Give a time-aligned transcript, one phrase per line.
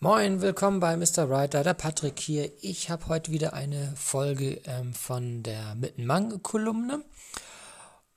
[0.00, 1.28] Moin, willkommen bei Mr.
[1.28, 2.52] Writer, der Patrick hier.
[2.62, 7.02] Ich habe heute wieder eine Folge ähm, von der Mittenmang-Kolumne.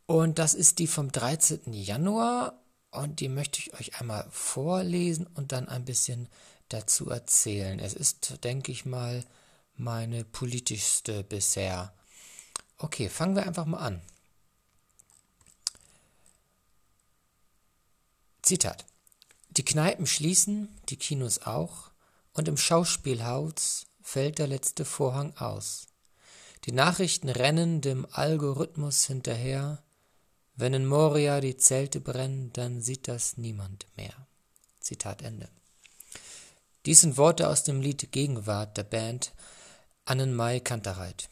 [0.06, 1.74] Und das ist die vom 13.
[1.74, 2.62] Januar.
[2.92, 6.30] Und die möchte ich euch einmal vorlesen und dann ein bisschen
[6.70, 7.80] dazu erzählen.
[7.80, 9.26] Es ist, denke ich mal,
[9.76, 11.96] meine politischste bisher.
[12.78, 14.02] Okay, fangen wir einfach mal an.
[18.44, 18.86] Zitat.
[19.52, 21.92] Die Kneipen schließen, die Kinos auch,
[22.34, 25.88] und im Schauspielhaus fällt der letzte Vorhang aus.
[26.66, 29.84] Die Nachrichten rennen dem Algorithmus hinterher.
[30.56, 34.14] Wenn in Moria die Zelte brennen, dann sieht das niemand mehr.
[34.80, 35.50] Zitat Ende.
[36.86, 39.34] Dies sind Worte aus dem Lied Gegenwart der Band
[40.06, 41.30] Annenmai Kantereit.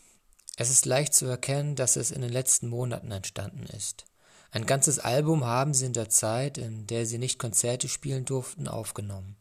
[0.58, 4.06] Es ist leicht zu erkennen, dass es in den letzten Monaten entstanden ist.
[4.52, 8.68] Ein ganzes Album haben sie in der Zeit, in der sie nicht Konzerte spielen durften,
[8.68, 9.36] aufgenommen.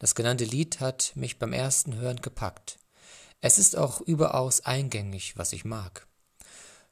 [0.00, 2.78] Das genannte Lied hat mich beim ersten Hören gepackt.
[3.40, 6.06] Es ist auch überaus eingängig, was ich mag.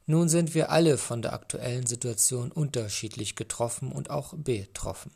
[0.06, 5.10] Nun sind wir alle von der aktuellen Situation unterschiedlich getroffen und auch betroffen.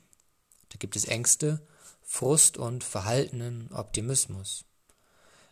[0.69, 1.67] Da gibt es Ängste,
[2.03, 4.65] Frust und verhaltenen Optimismus.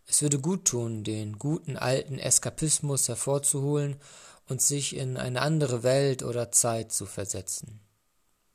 [0.07, 3.97] Es würde gut tun, den guten alten Eskapismus hervorzuholen
[4.51, 7.81] und sich in eine andere Welt oder Zeit zu versetzen.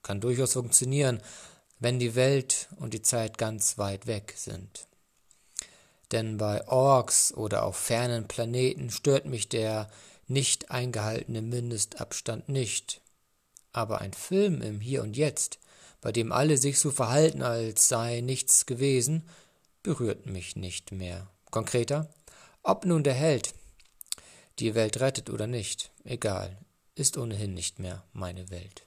[0.03, 1.21] Kann durchaus funktionieren,
[1.79, 4.87] wenn die Welt und die Zeit ganz weit weg sind.
[6.11, 9.89] Denn bei Orks oder auf fernen Planeten stört mich der
[10.27, 13.01] nicht eingehaltene Mindestabstand nicht.
[13.71, 15.59] Aber ein Film im Hier und Jetzt,
[16.01, 19.27] bei dem alle sich so verhalten, als sei nichts gewesen,
[19.83, 21.27] berührt mich nicht mehr.
[21.51, 22.09] Konkreter,
[22.63, 23.53] ob nun der Held
[24.59, 26.57] die Welt rettet oder nicht, egal,
[26.95, 28.85] ist ohnehin nicht mehr meine Welt.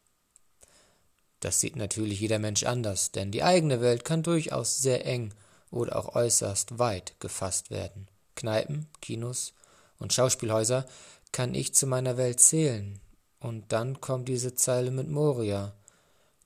[1.40, 5.32] Das sieht natürlich jeder Mensch anders, denn die eigene Welt kann durchaus sehr eng
[5.70, 8.08] oder auch äußerst weit gefasst werden.
[8.34, 9.52] Kneipen, Kinos
[9.98, 10.86] und Schauspielhäuser
[11.32, 13.00] kann ich zu meiner Welt zählen.
[13.40, 15.74] Und dann kommt diese Zeile mit Moria.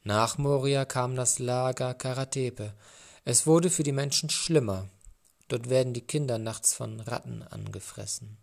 [0.04, 2.74] Nach Moria kam das Lager Karatepe.
[3.24, 4.88] Es wurde für die Menschen schlimmer.
[5.48, 8.36] Dort werden die Kinder nachts von Ratten angefressen.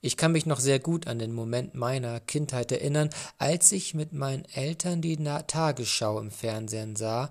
[0.00, 4.12] Ich kann mich noch sehr gut an den Moment meiner Kindheit erinnern, als ich mit
[4.12, 7.30] meinen Eltern die Tagesschau im Fernsehen sah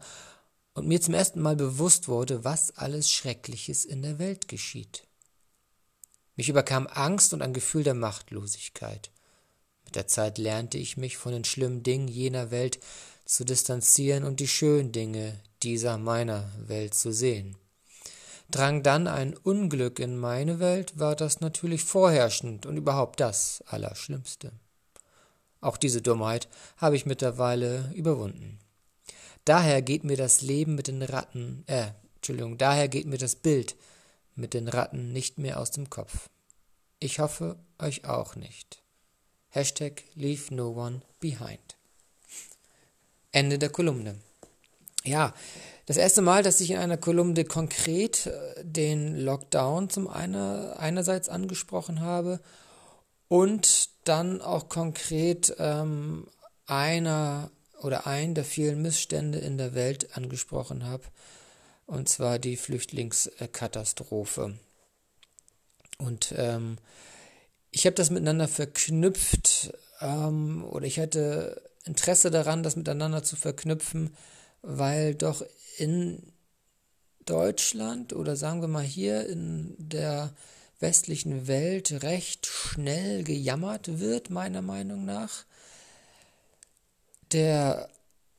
[0.74, 5.08] und mir zum ersten Mal bewusst wurde, was alles Schreckliches in der Welt geschieht.
[6.36, 9.10] Mich überkam Angst und ein Gefühl der Machtlosigkeit.
[9.86, 12.80] Mit der Zeit lernte ich mich von den schlimmen Dingen jener Welt
[13.26, 17.58] zu distanzieren und die schönen Dinge dieser meiner Welt zu sehen.
[18.50, 24.52] Drang dann ein Unglück in meine Welt, war das natürlich vorherrschend und überhaupt das Allerschlimmste.
[25.60, 26.48] Auch diese Dummheit
[26.78, 28.60] habe ich mittlerweile überwunden.
[29.44, 33.76] Daher geht mir das Leben mit den Ratten, äh, Entschuldigung, daher geht mir das Bild
[34.36, 36.30] mit den Ratten nicht mehr aus dem Kopf.
[37.00, 38.82] Ich hoffe, euch auch nicht.
[39.50, 41.78] Hashtag Leave No One Behind.
[43.32, 44.20] Ende der Kolumne.
[45.08, 45.34] Ja,
[45.86, 51.30] das erste Mal, dass ich in einer Kolumne konkret äh, den Lockdown zum einer, einerseits
[51.30, 52.42] angesprochen habe
[53.30, 56.28] und dann auch konkret ähm,
[56.66, 57.52] einer
[57.82, 61.04] oder einen der vielen Missstände in der Welt angesprochen habe,
[61.86, 64.60] und zwar die Flüchtlingskatastrophe.
[66.00, 66.80] Und ähm,
[67.72, 74.14] ich habe das miteinander verknüpft ähm, oder ich hatte Interesse daran, das miteinander zu verknüpfen,
[74.62, 75.44] weil doch
[75.78, 76.34] in
[77.26, 80.34] Deutschland oder sagen wir mal hier in der
[80.80, 85.46] westlichen Welt recht schnell gejammert wird, meiner Meinung nach.
[87.32, 87.90] Der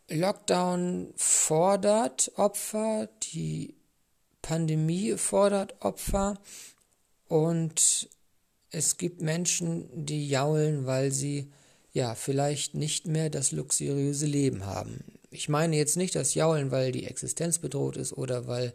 [0.09, 3.75] Lockdown fordert Opfer, die
[4.41, 6.39] Pandemie fordert Opfer
[7.27, 8.09] und
[8.71, 11.51] es gibt Menschen, die jaulen, weil sie
[11.93, 15.18] ja vielleicht nicht mehr das luxuriöse Leben haben.
[15.31, 18.73] Ich meine jetzt nicht das Jaulen, weil die Existenz bedroht ist oder weil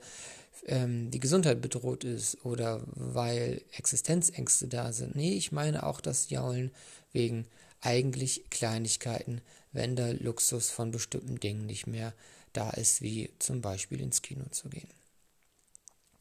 [0.66, 5.16] ähm, die Gesundheit bedroht ist oder weil Existenzängste da sind.
[5.16, 6.72] Nee, ich meine auch das Jaulen
[7.12, 7.48] wegen
[7.82, 9.42] eigentlich Kleinigkeiten,
[9.72, 12.14] wenn der Luxus von bestimmten Dingen nicht mehr
[12.54, 14.88] da ist, wie zum Beispiel ins Kino zu gehen.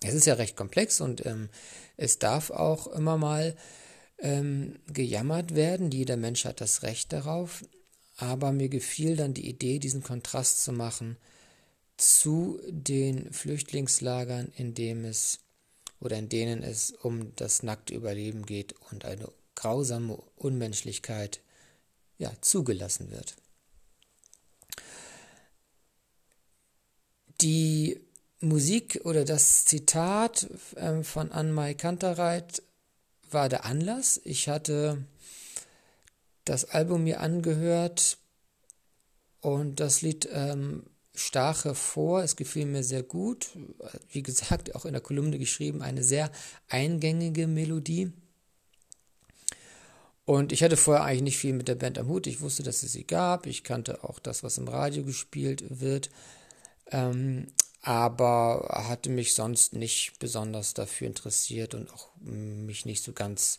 [0.02, 1.49] Es ist ja recht komplex und ähm,
[1.96, 3.55] es darf auch immer mal
[4.19, 5.90] ähm, gejammert werden.
[5.90, 7.62] Jeder Mensch hat das Recht darauf
[8.17, 11.17] aber mir gefiel dann die Idee, diesen Kontrast zu machen
[11.97, 15.38] zu den Flüchtlingslagern, in dem es
[16.00, 21.41] oder in denen es um das nackte Überleben geht und eine grausame Unmenschlichkeit
[22.19, 23.37] ja, zugelassen wird.
[27.41, 28.00] Die
[28.41, 32.62] Musik oder das Zitat ähm, von Anmai Kantereit
[33.31, 34.20] war der Anlass.
[34.25, 35.05] Ich hatte
[36.44, 38.18] das Album mir angehört
[39.40, 40.84] und das Lied ähm,
[41.14, 42.22] stach hervor.
[42.22, 43.50] Es gefiel mir sehr gut.
[44.10, 46.30] Wie gesagt, auch in der Kolumne geschrieben, eine sehr
[46.68, 48.12] eingängige Melodie.
[50.24, 52.26] Und ich hatte vorher eigentlich nicht viel mit der Band am Hut.
[52.26, 53.46] Ich wusste, dass es sie gab.
[53.46, 56.10] Ich kannte auch das, was im Radio gespielt wird.
[56.90, 57.48] Ähm,
[57.80, 63.58] aber hatte mich sonst nicht besonders dafür interessiert und auch mich nicht so ganz,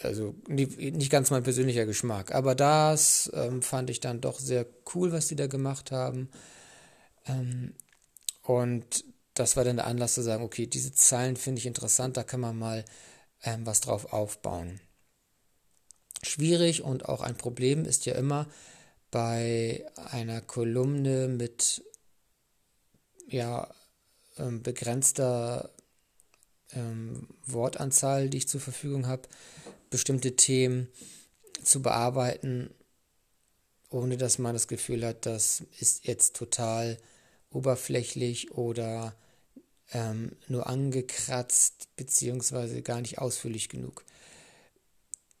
[0.00, 2.34] also nicht, ganz mein persönlicher Geschmack.
[2.34, 6.30] Aber das ähm, fand ich dann doch sehr cool, was die da gemacht haben.
[7.26, 7.74] Ähm,
[8.42, 9.04] und
[9.34, 12.40] das war dann der Anlass zu sagen, okay, diese Zeilen finde ich interessant, da kann
[12.40, 12.84] man mal
[13.42, 14.80] ähm, was drauf aufbauen.
[16.22, 18.48] Schwierig und auch ein Problem ist ja immer
[19.10, 21.82] bei einer Kolumne mit
[23.28, 23.68] ja,
[24.38, 25.70] ähm, begrenzter
[26.72, 29.22] ähm, Wortanzahl, die ich zur Verfügung habe,
[29.90, 30.88] bestimmte Themen
[31.62, 32.70] zu bearbeiten,
[33.90, 36.98] ohne dass man das Gefühl hat, das ist jetzt total
[37.50, 39.14] oberflächlich oder
[39.92, 44.04] ähm, nur angekratzt beziehungsweise gar nicht ausführlich genug.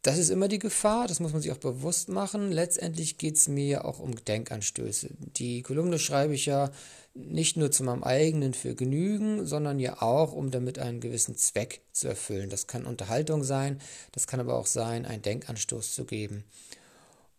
[0.02, 2.52] Das ist immer die Gefahr, das muss man sich auch bewusst machen.
[2.52, 5.10] Letztendlich geht es mir ja auch um Denkanstöße.
[5.36, 6.70] Die Kolumne schreibe ich ja
[7.14, 12.06] nicht nur zu meinem eigenen Vergnügen, sondern ja auch, um damit einen gewissen Zweck zu
[12.06, 12.48] erfüllen.
[12.48, 13.80] Das kann Unterhaltung sein,
[14.12, 16.44] das kann aber auch sein, einen Denkanstoß zu geben.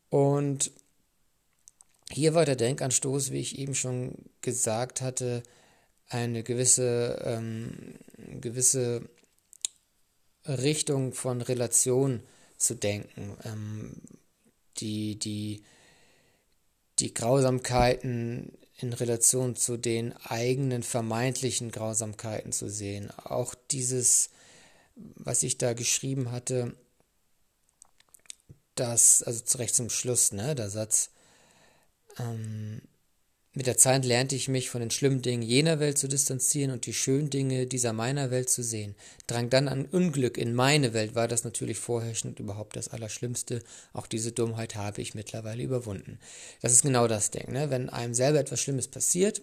[0.10, 0.72] Und
[2.12, 5.44] hier war der Denkanstoß, wie ich eben schon gesagt hatte,
[6.10, 7.96] eine gewisse, ähm,
[8.42, 9.08] gewisse
[10.46, 12.22] Richtung von Relation
[12.60, 13.38] zu denken.
[13.44, 13.94] Ähm,
[14.78, 15.64] die, die,
[17.00, 23.12] die Grausamkeiten in Relation zu den eigenen vermeintlichen Grausamkeiten zu sehen.
[23.12, 24.30] Auch dieses,
[24.96, 26.76] was ich da geschrieben hatte,
[28.76, 31.10] das, also zurecht zum Schluss, ne, der Satz,
[32.18, 32.82] ähm,
[33.54, 36.86] mit der Zeit lernte ich mich von den schlimmen Dingen jener Welt zu distanzieren und
[36.86, 38.96] die schönen Dinge dieser meiner Welt zu sehen.
[39.26, 43.64] Drang dann an Unglück in meine Welt, war das natürlich vorherrschend überhaupt das Allerschlimmste.
[43.92, 46.20] Auch diese Dummheit habe ich mittlerweile überwunden.
[46.62, 47.72] Das ist genau das Ding, ne?
[47.72, 49.42] Wenn einem selber etwas Schlimmes passiert,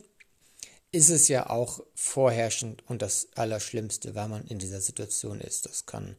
[0.92, 5.66] ist es ja auch vorherrschend und das Allerschlimmste, weil man in dieser Situation ist.
[5.66, 6.14] Das kann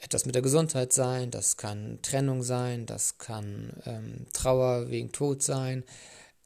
[0.00, 5.42] etwas mit der Gesundheit sein, das kann Trennung sein, das kann ähm, Trauer wegen Tod
[5.42, 5.84] sein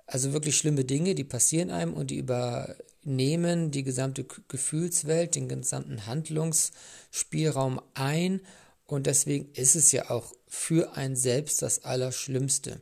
[0.06, 6.06] also wirklich schlimme Dinge, die passieren einem und die übernehmen die gesamte Gefühlswelt, den gesamten
[6.06, 8.40] Handlungsspielraum ein.
[8.86, 12.80] Und deswegen ist es ja auch für ein selbst das Allerschlimmste.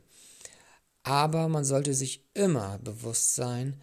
[1.03, 3.81] Aber man sollte sich immer bewusst sein,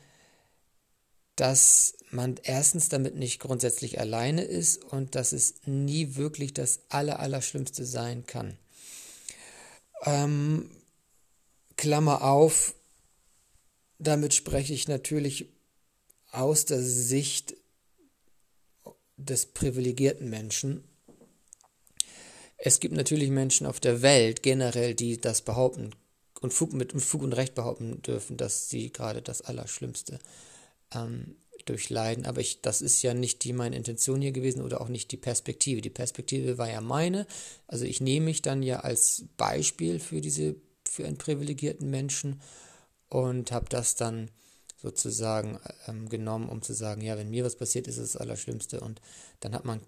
[1.36, 7.84] dass man erstens damit nicht grundsätzlich alleine ist und dass es nie wirklich das Allerallerschlimmste
[7.84, 8.58] sein kann.
[10.04, 10.70] Ähm,
[11.76, 12.74] Klammer auf,
[13.98, 15.46] damit spreche ich natürlich
[16.30, 17.56] aus der Sicht
[19.16, 20.84] des privilegierten Menschen.
[22.56, 25.94] Es gibt natürlich Menschen auf der Welt generell, die das behaupten
[26.40, 30.18] und Fug, mit Fug und Recht behaupten dürfen, dass sie gerade das Allerschlimmste
[30.94, 31.36] ähm,
[31.66, 32.26] durchleiden.
[32.26, 35.16] Aber ich, das ist ja nicht die meine Intention hier gewesen oder auch nicht die
[35.16, 35.80] Perspektive.
[35.80, 37.26] Die Perspektive war ja meine.
[37.66, 40.54] Also ich nehme mich dann ja als Beispiel für diese,
[40.88, 42.40] für einen privilegierten Menschen
[43.08, 44.30] und habe das dann
[44.80, 48.80] sozusagen ähm, genommen, um zu sagen, ja, wenn mir was passiert, ist es das Allerschlimmste.
[48.80, 49.00] Und
[49.40, 49.80] dann hat man,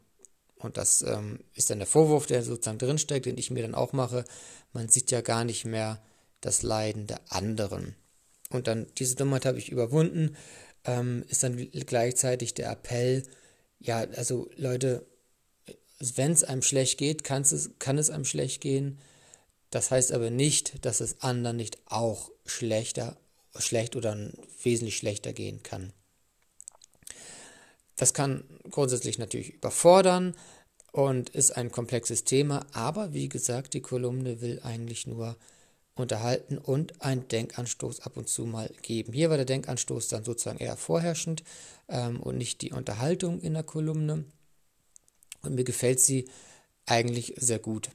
[0.56, 3.92] und das ähm, ist dann der Vorwurf, der sozusagen drinsteckt, den ich mir dann auch
[3.92, 4.24] mache,
[4.72, 6.02] man sieht ja gar nicht mehr
[6.40, 7.94] das Leiden der anderen.
[8.50, 10.36] Und dann, diese Dummheit habe ich überwunden,
[10.84, 13.22] ähm, ist dann gleichzeitig der Appell,
[13.78, 15.06] ja, also Leute,
[16.00, 18.98] wenn es einem schlecht geht, kann es, kann es einem schlecht gehen.
[19.70, 23.16] Das heißt aber nicht, dass es anderen nicht auch schlechter,
[23.58, 24.16] schlecht oder
[24.62, 25.92] wesentlich schlechter gehen kann.
[27.96, 30.34] Das kann grundsätzlich natürlich überfordern
[30.92, 35.36] und ist ein komplexes Thema, aber wie gesagt, die Kolumne will eigentlich nur
[35.94, 39.12] unterhalten und einen Denkanstoß ab und zu mal geben.
[39.12, 41.42] Hier war der Denkanstoß dann sozusagen eher vorherrschend
[41.88, 44.24] ähm, und nicht die Unterhaltung in der Kolumne.
[45.42, 46.28] Und mir gefällt sie
[46.86, 47.90] eigentlich sehr gut.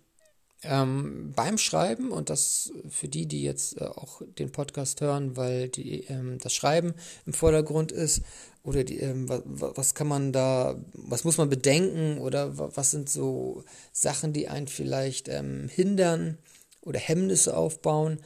[0.63, 5.69] Ähm, beim Schreiben, und das für die, die jetzt äh, auch den Podcast hören, weil
[5.69, 6.95] die, ähm, das Schreiben
[7.25, 8.21] im Vordergrund ist,
[8.63, 13.09] oder die, ähm, was, was, kann man da, was muss man bedenken, oder was sind
[13.09, 16.39] so Sachen, die einen vielleicht ähm, hindern
[16.81, 18.19] oder Hemmnisse aufbauen.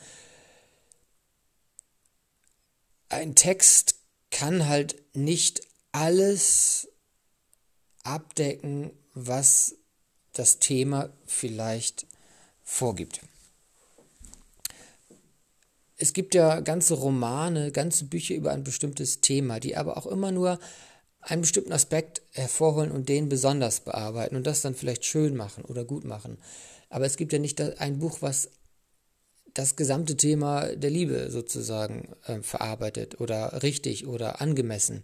[3.10, 3.96] Ein Text
[4.32, 6.88] kann halt nicht alles
[8.04, 9.76] abdecken, was
[10.34, 12.08] das Thema vielleicht
[12.70, 13.22] vorgibt.
[15.98, 20.32] Es gibt ja ganze Romane, ganze Bücher über ein bestimmtes Thema, die aber auch immer
[20.32, 20.60] nur
[21.20, 25.84] einen bestimmten Aspekt hervorholen und den besonders bearbeiten und das dann vielleicht schön machen oder
[25.84, 26.38] gut machen.
[26.90, 28.52] Aber es gibt ja nicht ein Buch, was
[29.54, 35.04] das gesamte Thema der Liebe sozusagen äh, verarbeitet oder richtig oder angemessen.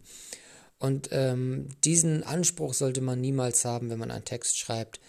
[0.77, 5.01] Und ähm, diesen Anspruch sollte man niemals haben, wenn man einen Text schreibt,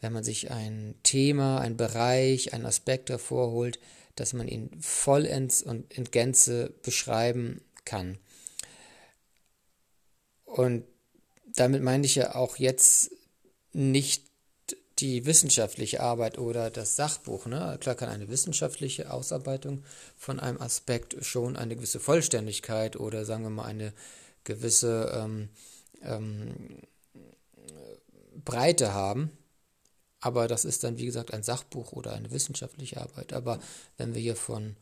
[0.00, 3.78] wenn man sich ein Thema, ein Bereich, einen Aspekt hervorholt,
[4.14, 8.18] dass man ihn vollends und in Gänze beschreiben kann.
[10.44, 10.84] Und
[11.54, 13.10] damit meine ich ja auch jetzt
[13.72, 14.24] nicht
[14.98, 17.46] die wissenschaftliche Arbeit oder das Sachbuch.
[17.46, 17.76] Ne?
[17.80, 19.84] Klar kann eine wissenschaftliche Ausarbeitung
[20.16, 23.92] von einem Aspekt schon eine gewisse Vollständigkeit oder sagen wir mal eine
[24.44, 25.48] gewisse ähm,
[26.02, 26.82] ähm,
[28.44, 29.30] Breite haben.
[30.20, 33.32] Aber das ist dann, wie gesagt, ein Sachbuch oder eine wissenschaftliche Arbeit.
[33.32, 33.60] Aber
[33.96, 34.76] wenn wir hier von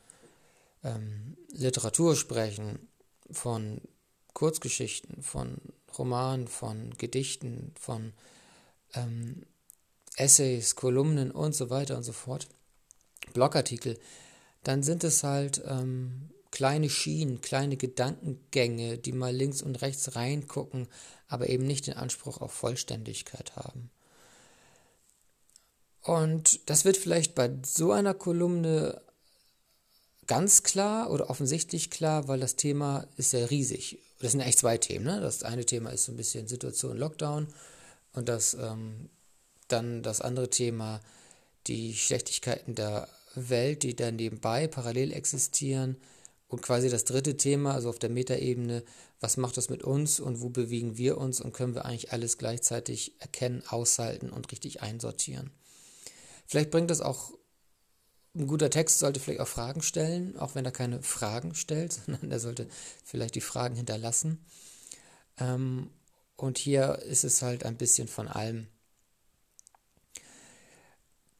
[0.82, 2.88] ähm, Literatur sprechen,
[3.30, 3.80] von
[4.32, 5.58] Kurzgeschichten, von
[5.98, 8.12] Romanen, von Gedichten, von
[8.94, 9.42] ähm,
[10.16, 12.48] Essays, Kolumnen und so weiter und so fort,
[13.34, 13.98] Blogartikel,
[14.62, 20.88] dann sind es halt ähm, kleine Schienen, kleine Gedankengänge, die mal links und rechts reingucken,
[21.28, 23.90] aber eben nicht den Anspruch auf Vollständigkeit haben.
[26.06, 29.00] Und das wird vielleicht bei so einer Kolumne
[30.28, 33.98] ganz klar oder offensichtlich klar, weil das Thema ist ja riesig.
[34.20, 35.04] Das sind eigentlich zwei Themen.
[35.04, 35.20] Ne?
[35.20, 37.48] Das eine Thema ist so ein bisschen Situation Lockdown
[38.12, 39.10] und das ähm,
[39.66, 41.00] dann das andere Thema,
[41.66, 45.96] die Schlechtigkeiten der Welt, die dann nebenbei parallel existieren.
[46.46, 48.84] Und quasi das dritte Thema, also auf der Metaebene,
[49.18, 52.38] was macht das mit uns und wo bewegen wir uns und können wir eigentlich alles
[52.38, 55.50] gleichzeitig erkennen, aushalten und richtig einsortieren.
[56.46, 57.32] Vielleicht bringt das auch,
[58.34, 62.30] ein guter Text sollte vielleicht auch Fragen stellen, auch wenn er keine Fragen stellt, sondern
[62.30, 62.68] er sollte
[63.04, 64.44] vielleicht die Fragen hinterlassen.
[65.38, 65.90] Ähm,
[66.36, 68.68] und hier ist es halt ein bisschen von allem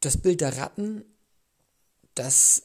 [0.01, 1.05] das Bild der Ratten,
[2.15, 2.63] das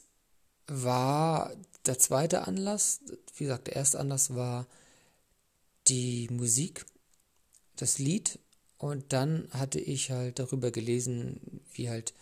[0.66, 1.52] war
[1.86, 3.00] der zweite Anlass.
[3.36, 4.66] Wie gesagt, der erste Anlass war
[5.88, 6.86] die Musik,
[7.76, 8.38] das Lied.
[8.78, 12.14] Und dann hatte ich halt darüber gelesen, wie halt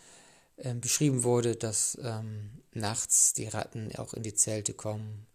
[0.62, 5.26] ähm, beschrieben wurde, dass ähm, nachts die Ratten auch in die Zelte kommen,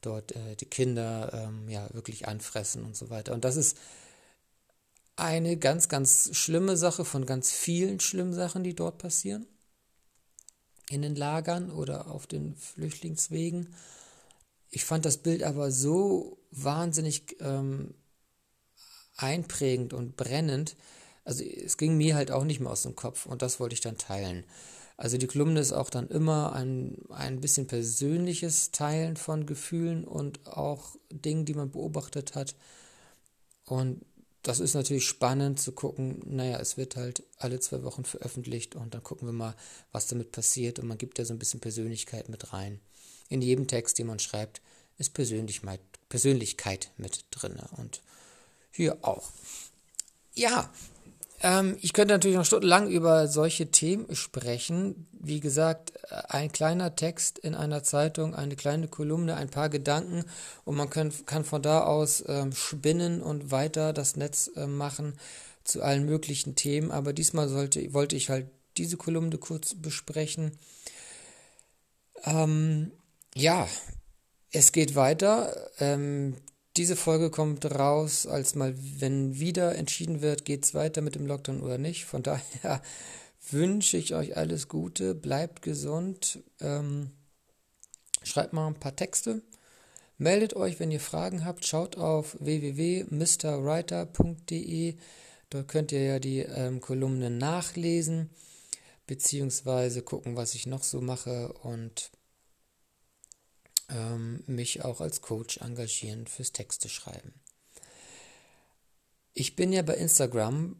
[0.00, 3.32] dort äh, die Kinder ähm, ja wirklich anfressen und so weiter.
[3.32, 3.76] Und das ist
[5.16, 9.46] eine ganz, ganz schlimme Sache von ganz vielen schlimmen Sachen, die dort passieren.
[10.90, 13.74] In den Lagern oder auf den Flüchtlingswegen.
[14.70, 17.94] Ich fand das Bild aber so wahnsinnig ähm,
[19.16, 20.76] einprägend und brennend.
[21.26, 23.80] Also es ging mir halt auch nicht mehr aus dem Kopf und das wollte ich
[23.80, 24.44] dann teilen.
[24.96, 30.46] Also die Kolumne ist auch dann immer ein, ein bisschen persönliches Teilen von Gefühlen und
[30.46, 32.54] auch Dingen, die man beobachtet hat.
[33.64, 34.02] Und
[34.42, 38.94] das ist natürlich spannend zu gucken, naja, es wird halt alle zwei Wochen veröffentlicht und
[38.94, 39.56] dann gucken wir mal,
[39.90, 42.78] was damit passiert und man gibt ja so ein bisschen Persönlichkeit mit rein.
[43.28, 44.62] In jedem Text, den man schreibt,
[44.96, 48.00] ist Persönlichkeit mit drin und
[48.70, 49.28] hier auch.
[50.34, 50.70] Ja,
[51.46, 55.06] ähm, ich könnte natürlich noch stundenlang über solche Themen sprechen.
[55.12, 55.92] Wie gesagt,
[56.28, 60.24] ein kleiner Text in einer Zeitung, eine kleine Kolumne, ein paar Gedanken
[60.64, 65.14] und man kann, kann von da aus ähm, spinnen und weiter das Netz äh, machen
[65.62, 66.90] zu allen möglichen Themen.
[66.90, 70.58] Aber diesmal sollte, wollte ich halt diese Kolumne kurz besprechen.
[72.24, 72.90] Ähm,
[73.36, 73.68] ja,
[74.50, 75.54] es geht weiter.
[75.78, 76.36] Ähm,
[76.76, 81.24] diese Folge kommt raus, als mal, wenn wieder entschieden wird, geht es weiter mit dem
[81.26, 82.04] Lockdown oder nicht.
[82.04, 82.82] Von daher
[83.50, 87.12] wünsche ich euch alles Gute, bleibt gesund, ähm,
[88.22, 89.40] schreibt mal ein paar Texte,
[90.18, 94.96] meldet euch, wenn ihr Fragen habt, schaut auf www.mrwriter.de,
[95.50, 98.30] dort könnt ihr ja die ähm, Kolumnen nachlesen,
[99.06, 102.10] beziehungsweise gucken, was ich noch so mache und
[103.88, 107.34] ähm, mich auch als Coach engagieren fürs Texte schreiben.
[109.34, 110.76] Ich bin ja bei Instagram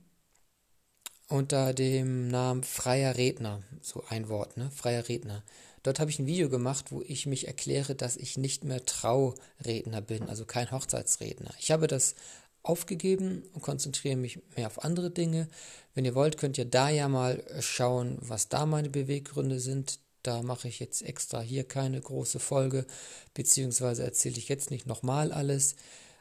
[1.28, 4.70] unter dem Namen Freier Redner, so ein Wort, ne?
[4.70, 5.42] Freier Redner.
[5.82, 10.00] Dort habe ich ein Video gemacht, wo ich mich erkläre, dass ich nicht mehr Trauredner
[10.00, 11.52] bin, also kein Hochzeitsredner.
[11.60, 12.14] Ich habe das
[12.62, 15.48] aufgegeben und konzentriere mich mehr auf andere Dinge.
[15.94, 20.42] Wenn ihr wollt, könnt ihr da ja mal schauen, was da meine Beweggründe sind Da
[20.42, 22.85] mache ich jetzt extra hier keine große Folge,
[23.33, 25.76] beziehungsweise erzähle ich jetzt nicht nochmal alles.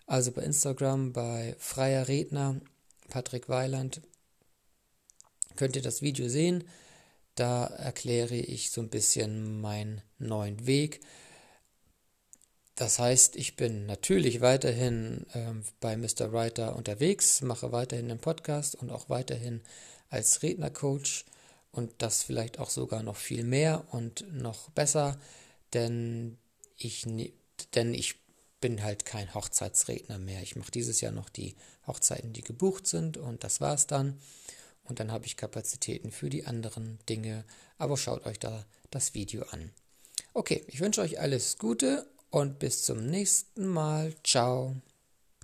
[0.06, 2.62] Also bei Instagram, bei Freier Redner,
[3.10, 4.02] Patrick Weiland,
[5.56, 6.66] könnt ihr das Video sehen.
[7.34, 11.02] Da erkläre ich so ein bisschen meinen neuen Weg.
[12.76, 16.32] Das heißt, ich bin natürlich weiterhin ähm, bei Mr.
[16.32, 19.62] Writer unterwegs, mache weiterhin den Podcast und auch weiterhin
[20.10, 21.26] als Rednercoach
[21.76, 25.20] und das vielleicht auch sogar noch viel mehr und noch besser,
[25.74, 26.38] denn
[26.78, 27.06] ich,
[27.74, 28.16] denn ich
[28.62, 30.42] bin halt kein Hochzeitsredner mehr.
[30.42, 31.56] Ich mache dieses Jahr noch die
[31.86, 34.20] Hochzeiten, die gebucht sind und das war's dann.
[34.86, 37.44] Und dann habe ich Kapazitäten für die anderen Dinge,
[37.78, 39.72] aber schaut euch da das Video an.
[40.34, 44.16] Okay, ich wünsche euch alles Gute und bis zum nächsten Mal.
[44.24, 44.76] Ciao.